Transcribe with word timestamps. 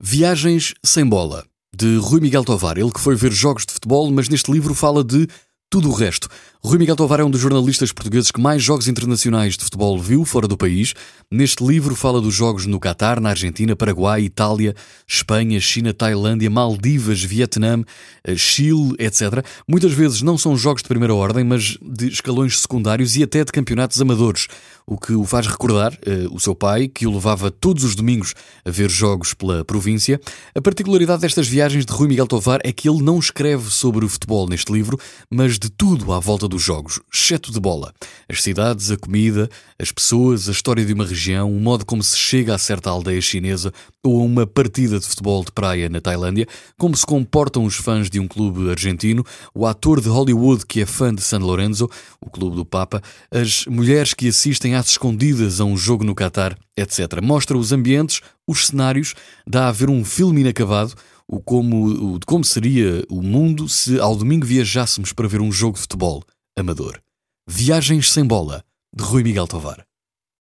Viagens 0.00 0.74
sem 0.84 1.04
bola, 1.04 1.44
de 1.76 1.96
Rui 1.96 2.20
Miguel 2.20 2.44
Tovar. 2.44 2.78
Ele 2.78 2.92
que 2.92 3.00
foi 3.00 3.16
ver 3.16 3.32
jogos 3.32 3.66
de 3.66 3.72
futebol, 3.72 4.08
mas 4.12 4.28
neste 4.28 4.48
livro 4.48 4.72
fala 4.72 5.02
de 5.02 5.26
tudo 5.68 5.90
o 5.90 5.92
resto. 5.92 6.28
Rui 6.60 6.76
Miguel 6.76 6.96
Tovar 6.96 7.20
é 7.20 7.24
um 7.24 7.30
dos 7.30 7.40
jornalistas 7.40 7.92
portugueses 7.92 8.32
que 8.32 8.40
mais 8.40 8.60
jogos 8.60 8.88
internacionais 8.88 9.56
de 9.56 9.62
futebol 9.62 9.96
viu 9.96 10.24
fora 10.24 10.48
do 10.48 10.56
país. 10.56 10.92
Neste 11.30 11.64
livro 11.64 11.94
fala 11.94 12.20
dos 12.20 12.34
jogos 12.34 12.66
no 12.66 12.80
Catar, 12.80 13.20
na 13.20 13.30
Argentina, 13.30 13.76
Paraguai, 13.76 14.22
Itália, 14.22 14.74
Espanha, 15.06 15.60
China, 15.60 15.94
Tailândia, 15.94 16.50
Maldivas, 16.50 17.22
Vietnã, 17.22 17.84
eh, 18.24 18.36
Chile, 18.36 18.94
etc. 18.98 19.44
Muitas 19.68 19.92
vezes 19.92 20.20
não 20.20 20.36
são 20.36 20.56
jogos 20.56 20.82
de 20.82 20.88
primeira 20.88 21.14
ordem, 21.14 21.44
mas 21.44 21.78
de 21.80 22.08
escalões 22.08 22.58
secundários 22.58 23.16
e 23.16 23.22
até 23.22 23.44
de 23.44 23.52
campeonatos 23.52 24.00
amadores, 24.00 24.48
o 24.84 24.98
que 24.98 25.12
o 25.12 25.24
faz 25.24 25.46
recordar 25.46 25.92
uh, 25.92 26.34
o 26.34 26.40
seu 26.40 26.54
pai, 26.54 26.88
que 26.88 27.06
o 27.06 27.12
levava 27.12 27.50
todos 27.50 27.84
os 27.84 27.94
domingos 27.94 28.34
a 28.64 28.70
ver 28.70 28.90
jogos 28.90 29.32
pela 29.32 29.64
província. 29.64 30.18
A 30.54 30.60
particularidade 30.60 31.20
destas 31.20 31.46
viagens 31.46 31.84
de 31.84 31.92
Rui 31.92 32.08
Miguel 32.08 32.26
Tovar 32.26 32.58
é 32.64 32.72
que 32.72 32.88
ele 32.88 33.02
não 33.02 33.18
escreve 33.18 33.70
sobre 33.70 34.04
o 34.04 34.08
futebol 34.08 34.48
neste 34.48 34.72
livro, 34.72 34.98
mas 35.30 35.58
de 35.58 35.70
tudo 35.70 36.12
à 36.12 36.18
volta 36.48 36.56
dos 36.56 36.62
jogos, 36.62 37.00
exceto 37.12 37.52
de 37.52 37.60
bola. 37.60 37.92
As 38.28 38.42
cidades, 38.42 38.90
a 38.90 38.96
comida, 38.96 39.48
as 39.78 39.92
pessoas, 39.92 40.48
a 40.48 40.52
história 40.52 40.84
de 40.84 40.92
uma 40.92 41.04
região, 41.04 41.54
o 41.54 41.60
modo 41.60 41.84
como 41.84 42.02
se 42.02 42.16
chega 42.16 42.54
a 42.54 42.58
certa 42.58 42.90
aldeia 42.90 43.20
chinesa 43.20 43.72
ou 44.02 44.20
a 44.20 44.24
uma 44.24 44.46
partida 44.46 44.98
de 44.98 45.06
futebol 45.06 45.44
de 45.44 45.52
praia 45.52 45.88
na 45.88 46.00
Tailândia, 46.00 46.46
como 46.78 46.96
se 46.96 47.04
comportam 47.04 47.64
os 47.64 47.76
fãs 47.76 48.08
de 48.08 48.18
um 48.18 48.26
clube 48.26 48.70
argentino, 48.70 49.24
o 49.54 49.66
ator 49.66 50.00
de 50.00 50.08
Hollywood 50.08 50.64
que 50.66 50.80
é 50.80 50.86
fã 50.86 51.14
de 51.14 51.22
San 51.22 51.38
Lorenzo, 51.38 51.88
o 52.20 52.30
clube 52.30 52.56
do 52.56 52.64
Papa, 52.64 53.02
as 53.30 53.66
mulheres 53.66 54.14
que 54.14 54.28
assistem 54.28 54.74
às 54.74 54.90
escondidas 54.90 55.60
a 55.60 55.64
um 55.64 55.76
jogo 55.76 56.04
no 56.04 56.14
Catar, 56.14 56.56
etc. 56.76 57.20
Mostra 57.22 57.56
os 57.56 57.72
ambientes, 57.72 58.20
os 58.46 58.66
cenários, 58.66 59.14
dá 59.46 59.68
a 59.68 59.72
ver 59.72 59.90
um 59.90 60.04
filme 60.04 60.40
inacabado, 60.40 60.94
o 61.30 61.40
como, 61.40 62.14
o 62.14 62.18
de 62.18 62.24
como 62.24 62.42
seria 62.42 63.04
o 63.10 63.20
mundo 63.20 63.68
se 63.68 64.00
ao 64.00 64.16
domingo 64.16 64.46
viajássemos 64.46 65.12
para 65.12 65.28
ver 65.28 65.42
um 65.42 65.52
jogo 65.52 65.74
de 65.74 65.82
futebol 65.82 66.24
amador. 66.58 67.00
Viagens 67.46 68.10
sem 68.12 68.26
bola, 68.26 68.64
de 68.92 69.02
Rui 69.04 69.22
Miguel 69.22 69.46
Tovar. 69.46 69.87